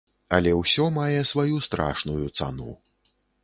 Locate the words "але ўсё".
0.37-0.87